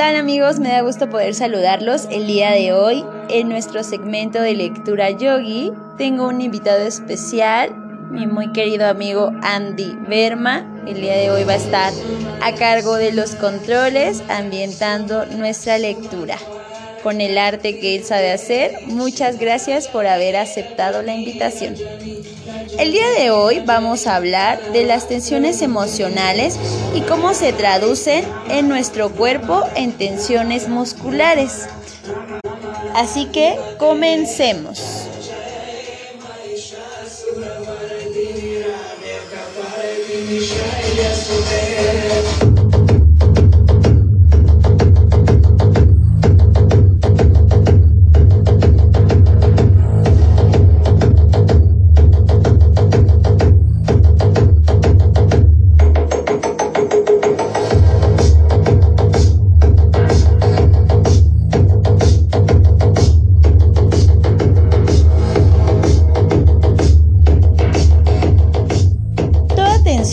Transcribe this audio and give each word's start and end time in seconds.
tal 0.00 0.16
amigos? 0.16 0.60
Me 0.60 0.70
da 0.70 0.80
gusto 0.80 1.10
poder 1.10 1.34
saludarlos 1.34 2.06
el 2.10 2.26
día 2.26 2.52
de 2.52 2.72
hoy 2.72 3.04
en 3.28 3.50
nuestro 3.50 3.84
segmento 3.84 4.40
de 4.40 4.54
lectura 4.54 5.10
yogi. 5.10 5.72
Tengo 5.98 6.26
un 6.26 6.40
invitado 6.40 6.78
especial, 6.78 7.76
mi 8.10 8.26
muy 8.26 8.50
querido 8.52 8.86
amigo 8.86 9.30
Andy 9.42 9.94
Verma. 10.08 10.64
El 10.86 11.02
día 11.02 11.18
de 11.18 11.30
hoy 11.30 11.44
va 11.44 11.52
a 11.52 11.56
estar 11.56 11.92
a 12.40 12.54
cargo 12.54 12.94
de 12.94 13.12
los 13.12 13.34
controles 13.34 14.22
ambientando 14.30 15.26
nuestra 15.26 15.76
lectura 15.76 16.38
con 17.02 17.20
el 17.20 17.36
arte 17.36 17.78
que 17.78 17.96
él 17.96 18.04
sabe 18.04 18.32
hacer. 18.32 18.72
Muchas 18.86 19.38
gracias 19.38 19.86
por 19.86 20.06
haber 20.06 20.36
aceptado 20.36 21.02
la 21.02 21.14
invitación. 21.14 21.74
El 22.78 22.92
día 22.92 23.08
de 23.18 23.30
hoy 23.30 23.62
vamos 23.64 24.06
a 24.06 24.16
hablar 24.16 24.72
de 24.72 24.84
las 24.84 25.08
tensiones 25.08 25.62
emocionales 25.62 26.58
y 26.94 27.02
cómo 27.02 27.34
se 27.34 27.52
traducen 27.52 28.24
en 28.48 28.68
nuestro 28.68 29.10
cuerpo 29.10 29.64
en 29.74 29.92
tensiones 29.92 30.68
musculares. 30.68 31.68
Así 32.94 33.26
que 33.26 33.58
comencemos. 33.78 34.99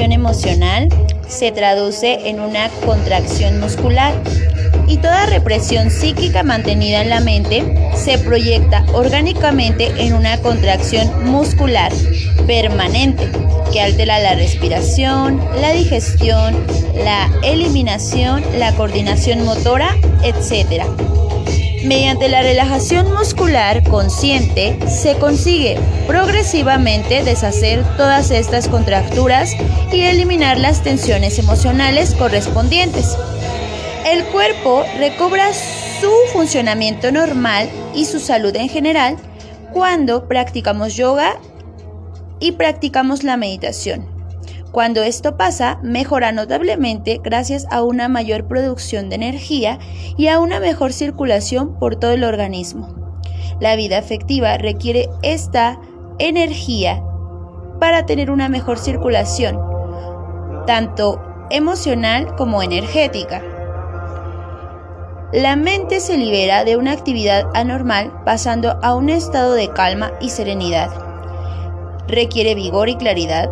Emocional 0.00 0.88
se 1.28 1.52
traduce 1.52 2.28
en 2.28 2.40
una 2.40 2.68
contracción 2.86 3.60
muscular 3.60 4.14
y 4.88 4.96
toda 4.96 5.26
represión 5.26 5.90
psíquica 5.90 6.42
mantenida 6.42 7.02
en 7.02 7.10
la 7.10 7.20
mente 7.20 7.90
se 7.94 8.18
proyecta 8.18 8.84
orgánicamente 8.94 9.92
en 9.98 10.14
una 10.14 10.38
contracción 10.38 11.30
muscular 11.30 11.92
permanente 12.46 13.28
que 13.70 13.80
altera 13.80 14.18
la 14.18 14.34
respiración, 14.34 15.40
la 15.60 15.72
digestión, 15.72 16.56
la 17.04 17.30
eliminación, 17.42 18.42
la 18.58 18.72
coordinación 18.72 19.44
motora, 19.44 19.94
etc. 20.24 20.84
Mediante 21.84 22.28
la 22.28 22.42
relajación 22.42 23.12
muscular 23.12 23.82
consciente 23.82 24.78
se 24.88 25.18
consigue 25.18 25.80
progresivamente 26.06 27.24
deshacer 27.24 27.82
todas 27.96 28.30
estas 28.30 28.68
contracturas 28.68 29.52
y 29.92 30.02
eliminar 30.02 30.60
las 30.60 30.82
tensiones 30.82 31.40
emocionales 31.40 32.14
correspondientes. 32.14 33.16
El 34.06 34.24
cuerpo 34.26 34.84
recobra 34.98 35.52
su 35.52 36.12
funcionamiento 36.32 37.10
normal 37.10 37.68
y 37.94 38.04
su 38.04 38.20
salud 38.20 38.54
en 38.54 38.68
general 38.68 39.16
cuando 39.72 40.28
practicamos 40.28 40.94
yoga 40.94 41.36
y 42.38 42.52
practicamos 42.52 43.24
la 43.24 43.36
meditación. 43.36 44.11
Cuando 44.72 45.02
esto 45.02 45.36
pasa, 45.36 45.78
mejora 45.82 46.32
notablemente 46.32 47.20
gracias 47.22 47.66
a 47.70 47.82
una 47.82 48.08
mayor 48.08 48.48
producción 48.48 49.10
de 49.10 49.16
energía 49.16 49.78
y 50.16 50.28
a 50.28 50.40
una 50.40 50.60
mejor 50.60 50.94
circulación 50.94 51.78
por 51.78 51.96
todo 51.96 52.12
el 52.12 52.24
organismo. 52.24 52.88
La 53.60 53.76
vida 53.76 53.98
afectiva 53.98 54.56
requiere 54.56 55.10
esta 55.20 55.78
energía 56.18 57.04
para 57.80 58.06
tener 58.06 58.30
una 58.30 58.48
mejor 58.48 58.78
circulación, 58.78 59.60
tanto 60.66 61.20
emocional 61.50 62.34
como 62.36 62.62
energética. 62.62 63.42
La 65.34 65.54
mente 65.54 66.00
se 66.00 66.16
libera 66.16 66.64
de 66.64 66.78
una 66.78 66.92
actividad 66.92 67.44
anormal 67.52 68.22
pasando 68.24 68.78
a 68.82 68.94
un 68.94 69.10
estado 69.10 69.52
de 69.52 69.68
calma 69.68 70.12
y 70.18 70.30
serenidad. 70.30 70.90
Requiere 72.08 72.54
vigor 72.54 72.88
y 72.88 72.96
claridad 72.96 73.50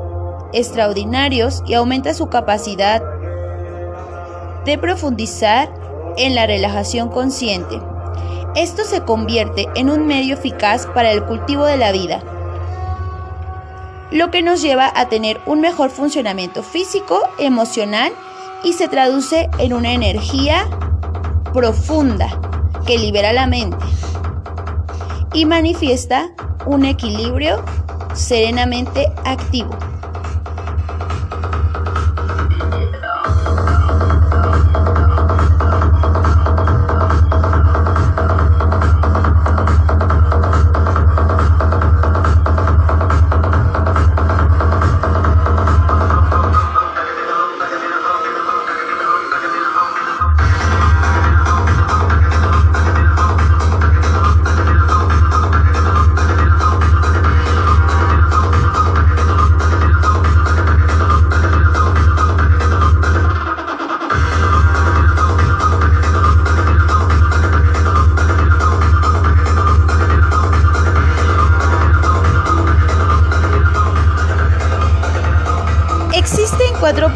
extraordinarios 0.53 1.63
y 1.67 1.75
aumenta 1.75 2.15
su 2.15 2.29
capacidad 2.29 3.03
de 4.65 4.79
profundizar 4.79 5.73
en 6.17 6.35
la 6.35 6.47
relajación 6.47 7.09
consciente. 7.09 7.81
Esto 8.57 8.85
se 8.85 9.03
convierte 9.03 9.69
en 9.75 9.91
un 9.91 10.07
medio 10.07 10.35
eficaz 10.35 10.87
para 10.87 11.13
el 11.13 11.25
cultivo 11.25 11.65
de 11.65 11.77
la 11.77 11.93
vida, 11.93 12.23
lo 14.11 14.31
que 14.31 14.43
nos 14.43 14.61
lleva 14.61 14.93
a 14.95 15.09
tener 15.09 15.41
un 15.47 15.61
mejor 15.61 15.91
funcionamiento 15.91 16.63
físico, 16.63 17.23
emocional 17.39 18.13
y 18.65 18.73
se 18.73 18.89
traduce 18.89 19.49
en 19.59 19.73
una 19.73 19.93
energía 19.93 20.69
profunda 21.53 22.41
que 22.87 22.99
libera 22.99 23.33
la 23.33 23.47
mente 23.47 23.85
y 25.33 25.45
manifiesta 25.45 26.31
un 26.67 26.85
equilibrio 26.85 27.65
serenamente 28.15 29.13
activo. 29.25 29.71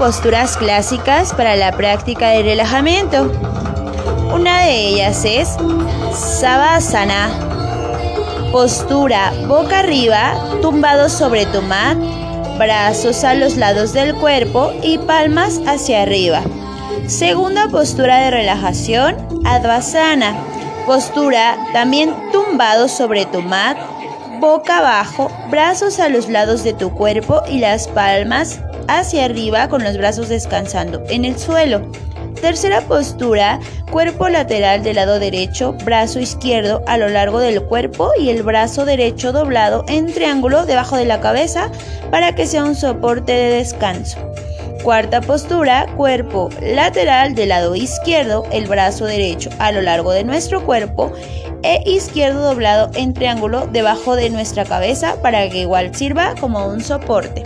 Posturas 0.04 0.58
clásicas 0.58 1.32
para 1.32 1.56
la 1.56 1.72
práctica 1.72 2.28
de 2.28 2.42
relajamiento. 2.42 3.32
Una 4.34 4.60
de 4.60 4.88
ellas 4.88 5.24
es 5.24 5.56
Savasana, 6.12 7.30
postura 8.52 9.32
boca 9.48 9.78
arriba, 9.78 10.34
tumbado 10.60 11.08
sobre 11.08 11.46
tu 11.46 11.62
mat, 11.62 11.96
brazos 12.58 13.24
a 13.24 13.32
los 13.32 13.56
lados 13.56 13.94
del 13.94 14.14
cuerpo 14.16 14.74
y 14.82 14.98
palmas 14.98 15.62
hacia 15.66 16.02
arriba. 16.02 16.42
Segunda 17.06 17.68
postura 17.68 18.18
de 18.18 18.30
relajación, 18.30 19.16
Advasana, 19.46 20.36
postura 20.84 21.56
también 21.72 22.14
tumbado 22.30 22.88
sobre 22.88 23.24
tu 23.24 23.40
mat, 23.40 23.78
boca 24.38 24.80
abajo, 24.80 25.30
brazos 25.48 25.98
a 25.98 26.10
los 26.10 26.28
lados 26.28 26.62
de 26.62 26.74
tu 26.74 26.90
cuerpo 26.90 27.40
y 27.48 27.58
las 27.58 27.88
palmas 27.88 28.60
hacia 28.88 29.24
arriba 29.24 29.68
con 29.68 29.84
los 29.84 29.96
brazos 29.96 30.28
descansando 30.28 31.02
en 31.08 31.24
el 31.24 31.38
suelo. 31.38 31.90
Tercera 32.40 32.82
postura, 32.82 33.60
cuerpo 33.90 34.28
lateral 34.28 34.82
del 34.82 34.96
lado 34.96 35.18
derecho, 35.18 35.72
brazo 35.84 36.20
izquierdo 36.20 36.82
a 36.86 36.98
lo 36.98 37.08
largo 37.08 37.38
del 37.38 37.62
cuerpo 37.62 38.10
y 38.20 38.28
el 38.28 38.42
brazo 38.42 38.84
derecho 38.84 39.32
doblado 39.32 39.84
en 39.88 40.12
triángulo 40.12 40.66
debajo 40.66 40.96
de 40.96 41.06
la 41.06 41.20
cabeza 41.20 41.70
para 42.10 42.34
que 42.34 42.46
sea 42.46 42.64
un 42.64 42.74
soporte 42.74 43.32
de 43.32 43.56
descanso. 43.56 44.18
Cuarta 44.82 45.22
postura, 45.22 45.86
cuerpo 45.96 46.50
lateral 46.60 47.34
del 47.34 47.48
lado 47.48 47.74
izquierdo, 47.74 48.44
el 48.52 48.66
brazo 48.66 49.06
derecho 49.06 49.48
a 49.58 49.72
lo 49.72 49.80
largo 49.80 50.12
de 50.12 50.24
nuestro 50.24 50.62
cuerpo 50.62 51.10
e 51.62 51.82
izquierdo 51.86 52.42
doblado 52.42 52.90
en 52.94 53.14
triángulo 53.14 53.66
debajo 53.66 54.16
de 54.16 54.28
nuestra 54.28 54.66
cabeza 54.66 55.16
para 55.22 55.48
que 55.48 55.62
igual 55.62 55.94
sirva 55.94 56.34
como 56.38 56.66
un 56.66 56.82
soporte. 56.82 57.44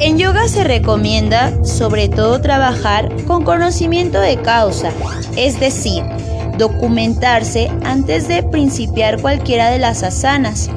En 0.00 0.18
yoga 0.18 0.48
se 0.48 0.64
recomienda 0.64 1.64
sobre 1.64 2.08
todo 2.08 2.40
trabajar 2.40 3.08
con 3.26 3.44
conocimiento 3.44 4.20
de 4.20 4.36
causa, 4.36 4.92
es 5.36 5.60
decir, 5.60 6.02
documentarse 6.56 7.70
antes 7.84 8.28
de 8.28 8.42
principiar 8.42 9.20
cualquiera 9.20 9.70
de 9.70 9.78
las 9.78 10.02
asanas. 10.02 10.70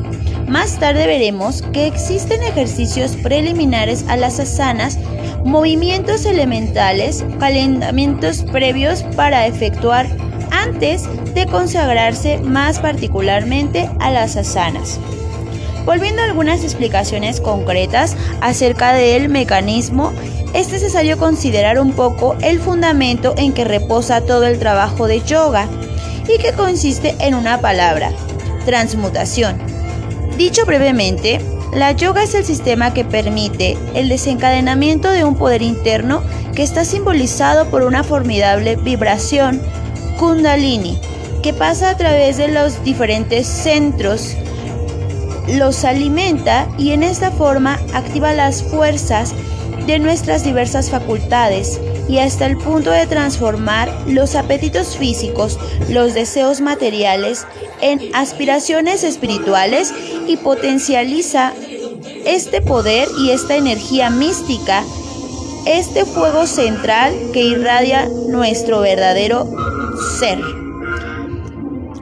Más 0.47 0.79
tarde 0.79 1.07
veremos 1.07 1.61
que 1.73 1.87
existen 1.87 2.43
ejercicios 2.43 3.15
preliminares 3.15 4.05
a 4.09 4.17
las 4.17 4.39
asanas, 4.39 4.99
movimientos 5.45 6.25
elementales, 6.25 7.23
calentamientos 7.39 8.43
previos 8.43 9.03
para 9.15 9.47
efectuar 9.47 10.07
antes 10.61 11.07
de 11.33 11.45
consagrarse 11.45 12.39
más 12.39 12.79
particularmente 12.79 13.89
a 13.99 14.11
las 14.11 14.35
asanas. 14.37 14.99
Volviendo 15.85 16.21
a 16.21 16.25
algunas 16.25 16.63
explicaciones 16.63 17.41
concretas 17.41 18.15
acerca 18.39 18.93
del 18.93 19.29
mecanismo, 19.29 20.13
es 20.53 20.71
necesario 20.71 21.17
considerar 21.17 21.79
un 21.79 21.93
poco 21.93 22.35
el 22.41 22.59
fundamento 22.59 23.33
en 23.37 23.53
que 23.53 23.63
reposa 23.63 24.21
todo 24.21 24.45
el 24.45 24.59
trabajo 24.59 25.07
de 25.07 25.21
yoga 25.21 25.67
y 26.27 26.37
que 26.39 26.53
consiste 26.53 27.15
en 27.19 27.33
una 27.33 27.61
palabra, 27.61 28.11
transmutación. 28.65 29.57
Dicho 30.37 30.65
brevemente, 30.65 31.39
la 31.73 31.93
yoga 31.93 32.23
es 32.23 32.35
el 32.35 32.45
sistema 32.45 32.93
que 32.93 33.05
permite 33.05 33.77
el 33.95 34.09
desencadenamiento 34.09 35.09
de 35.09 35.23
un 35.23 35.35
poder 35.35 35.61
interno 35.61 36.21
que 36.53 36.63
está 36.63 36.83
simbolizado 36.83 37.69
por 37.69 37.83
una 37.83 38.03
formidable 38.03 38.75
vibración 38.75 39.61
kundalini 40.21 40.99
que 41.41 41.51
pasa 41.51 41.89
a 41.89 41.97
través 41.97 42.37
de 42.37 42.47
los 42.47 42.83
diferentes 42.83 43.47
centros 43.47 44.35
los 45.47 45.83
alimenta 45.83 46.69
y 46.77 46.91
en 46.91 47.01
esta 47.01 47.31
forma 47.31 47.79
activa 47.95 48.31
las 48.31 48.61
fuerzas 48.61 49.33
de 49.87 49.97
nuestras 49.97 50.43
diversas 50.43 50.91
facultades 50.91 51.81
y 52.07 52.19
hasta 52.19 52.45
el 52.45 52.55
punto 52.57 52.91
de 52.91 53.07
transformar 53.07 53.91
los 54.05 54.35
apetitos 54.35 54.95
físicos, 54.95 55.57
los 55.89 56.13
deseos 56.13 56.61
materiales 56.61 57.47
en 57.81 57.99
aspiraciones 58.13 59.03
espirituales 59.03 59.91
y 60.27 60.37
potencializa 60.37 61.51
este 62.25 62.61
poder 62.61 63.07
y 63.17 63.31
esta 63.31 63.55
energía 63.55 64.11
mística, 64.11 64.83
este 65.65 66.05
fuego 66.05 66.45
central 66.45 67.15
que 67.33 67.41
irradia 67.41 68.07
nuestro 68.27 68.81
verdadero 68.81 69.70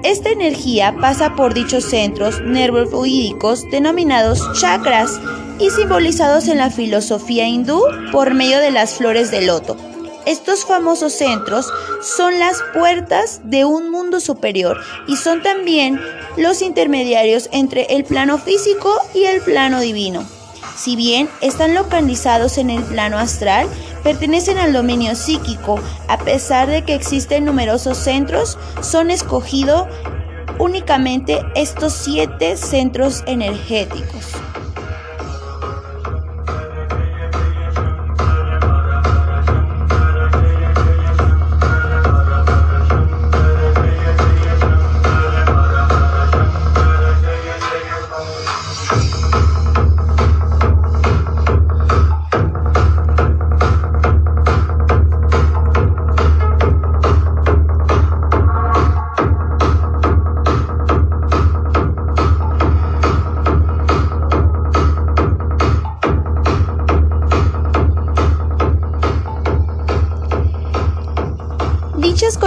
Esta 0.04 0.30
energía 0.30 0.94
pasa 1.00 1.36
por 1.36 1.54
dichos 1.54 1.86
centros 1.86 2.42
nervofluídicos 2.42 3.63
denominados 3.71 4.42
chakras 4.60 5.21
y 5.57 5.69
simbolizados 5.69 6.50
en 6.50 6.57
la 6.57 6.69
filosofía 6.69 7.48
hindú 7.48 7.81
por 8.12 8.33
medio 8.33 8.60
de 8.60 8.71
las 8.71 8.95
flores 8.95 9.31
de 9.31 9.44
loto. 9.44 9.77
Estos 10.25 10.66
famosos 10.66 11.13
centros 11.13 11.71
son 12.01 12.39
las 12.39 12.62
puertas 12.74 13.39
de 13.45 13.63
un 13.63 13.89
mundo 13.89 14.19
superior 14.19 14.77
y 15.07 15.16
son 15.16 15.42
también 15.42 15.98
los 16.36 16.62
intermediarios 16.62 17.48
entre 17.54 17.83
el 17.95 18.04
plano 18.04 18.38
físico 18.38 18.94
y 19.13 19.24
el 19.24 19.39
plano 19.42 19.80
divino. 19.80 20.38
Si 20.79 20.95
bien 20.95 21.27
están 21.41 21.75
localizados 21.75 22.57
en 22.57 22.69
el 22.69 22.81
plano 22.83 23.17
astral, 23.17 23.67
pertenecen 24.01 24.57
al 24.57 24.71
dominio 24.71 25.13
psíquico, 25.13 25.77
a 26.07 26.17
pesar 26.19 26.69
de 26.69 26.85
que 26.85 26.95
existen 26.95 27.43
numerosos 27.43 27.97
centros, 27.97 28.57
son 28.81 29.11
escogidos 29.11 29.87
únicamente 30.57 31.41
estos 31.53 31.91
siete 31.91 32.55
centros 32.55 33.23
energéticos. 33.27 34.31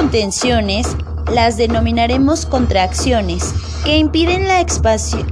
Contenciones 0.02 0.96
las 1.32 1.56
denominaremos 1.56 2.44
contracciones, 2.44 3.54
que 3.84 3.98
impiden 3.98 4.48
la, 4.48 4.66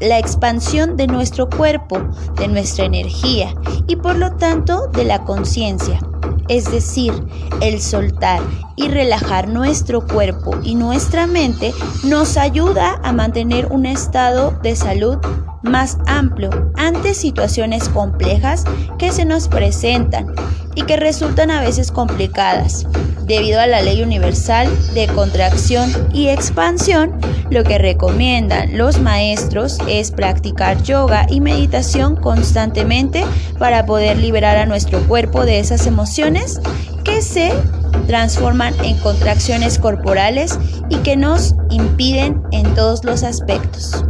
la, 0.01 0.19
expansión 0.21 0.97
de 0.97 1.09
nuestro 1.09 1.51
cuerpo, 1.51 2.01
de 2.37 2.47
nuestra 2.47 2.85
energía 2.85 3.53
y 3.89 3.97
por 3.97 4.15
lo 4.15 4.37
tanto 4.37 4.87
de 4.87 5.03
la 5.03 5.25
conciencia. 5.25 5.99
Es 6.47 6.71
decir, 6.71 7.13
el 7.61 7.83
soltar 7.83 8.41
y 8.77 8.87
relajar 8.87 9.49
nuestro 9.49 10.07
cuerpo 10.07 10.53
y 10.63 10.77
nuestra 10.77 11.27
mente 11.27 11.75
nos 12.05 12.37
ayuda 12.37 13.01
a 13.03 13.13
mantener 13.13 13.67
un 13.73 13.87
estado 13.87 14.53
de 14.63 14.77
salud 14.77 15.19
más 15.63 15.99
amplio 16.07 16.51
ante 16.77 17.15
situaciones 17.15 17.89
complejas 17.89 18.65
que 18.99 19.11
se 19.11 19.25
nos 19.25 19.49
presentan 19.49 20.33
y 20.77 20.83
que 20.83 20.97
resultan 20.97 21.51
a 21.51 21.61
veces 21.61 21.91
complicadas 21.91 22.87
debido 23.31 23.61
a 23.61 23.69
la 23.69 23.81
ley 23.81 24.03
universal 24.03 24.69
de 24.93 25.07
contracción 25.07 25.89
y 26.13 26.29
expansión, 26.31 27.13
lo 27.49 27.63
que 27.63 27.79
recomiendan 27.79 28.77
los 28.77 29.01
maestros 29.01 29.79
es 29.89 30.11
practicar 30.11 30.83
yoga 30.83 31.27
y 31.31 31.41
meditación 31.41 32.17
constantemente 32.17 33.25
para 33.57 33.87
poder 33.87 34.19
liberar 34.19 34.57
a 34.57 34.67
nuestro 34.67 34.99
cuerpo 35.07 35.45
de 35.45 35.61
esas 35.61 35.87
emociones 35.87 36.61
que 37.05 37.23
se 37.23 37.53
transforman 38.09 38.75
en 38.85 38.99
contracciones 38.99 39.79
corporales 39.79 40.59
y 40.89 40.97
que 40.97 41.17
nos 41.17 41.55
impiden 41.71 42.43
en 42.51 42.75
todos 42.75 43.05
los 43.05 43.23
aspectos. 43.23 44.05